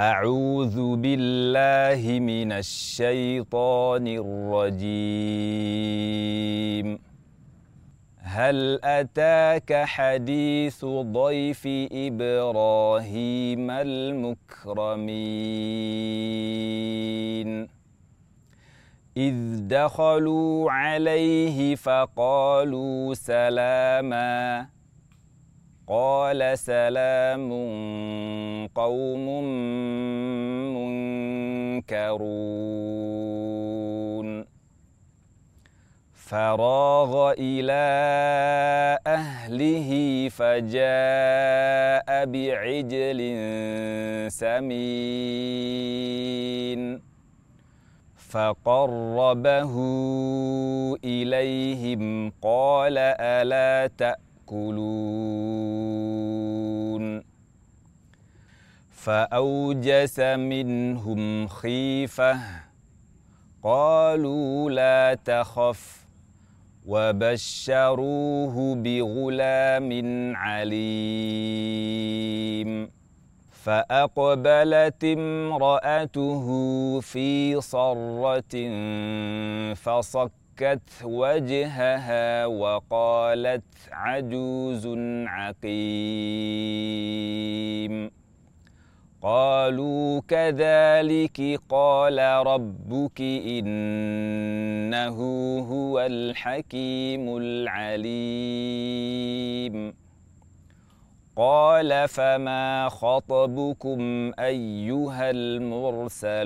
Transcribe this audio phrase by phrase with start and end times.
[0.00, 4.88] أعوذ بالله من الشيطان الرجيم.
[8.18, 14.88] هل أتاك حديث ضيف إبراهيم المكرمين؟
[19.16, 24.79] إذ دخلوا عليه فقالوا سلاماً.
[25.90, 27.50] قال سلام
[28.74, 29.26] قوم
[31.82, 32.30] منكرون.
[36.14, 37.88] فراغ إلى
[39.06, 39.90] أهله
[40.28, 43.20] فجاء بعجل
[44.30, 46.00] سمين.
[48.30, 49.74] فقربه
[51.04, 54.90] إليهم قال ألا تأكلون يأكلون.
[58.90, 62.40] فأوجس منهم خيفة
[63.62, 66.06] قالوا لا تخف
[66.86, 69.90] وبشروه بغلام
[70.36, 71.70] عليم.
[73.50, 76.46] فأقبلت امرأته
[77.00, 78.54] في صرة
[79.74, 84.88] فصك فكت وجهها وقالت عجوز
[85.26, 85.70] عقيم.
[89.22, 95.18] قالوا كذلك قال ربك إنه
[95.58, 98.10] هو الحكيم العليم.
[101.36, 106.40] قال فما خطبكم أيها المرسلون؟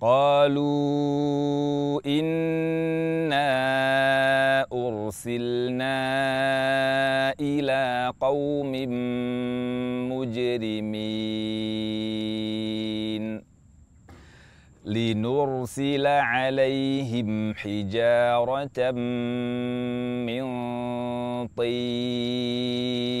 [0.00, 3.50] قالوا إنا
[4.72, 6.00] أرسلنا
[7.40, 8.72] إلى قوم
[10.12, 11.10] مجرمين
[14.84, 18.90] لنرسل عليهم حجارة
[20.26, 20.44] من
[21.56, 23.20] طين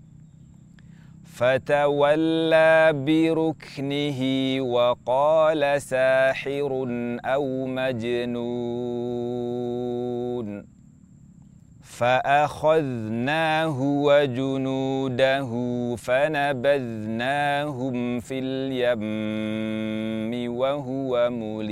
[1.31, 4.21] فتولى بركنه
[4.61, 6.87] وقال ساحر
[7.25, 9.11] أو مجنون.
[12.01, 15.49] فأخذناه وجنوده
[15.95, 17.39] فنبذناهم
[18.19, 19.01] في اليم
[20.57, 21.71] وهو مليم.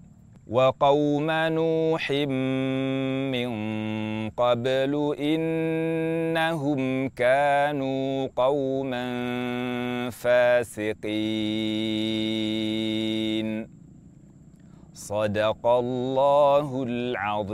[0.51, 2.11] وقوم نوح
[3.31, 3.51] من
[4.29, 9.05] قبل إنهم كانوا قوما
[10.11, 11.07] فاسقين.
[14.93, 17.51] صدق الله العظيم.